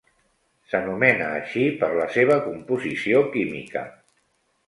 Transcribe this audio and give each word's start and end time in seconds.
S'anomena 0.69 1.25
així 1.41 1.65
per 1.83 1.91
la 1.99 2.07
seva 2.15 2.37
composició 2.47 3.23
química. 3.37 3.87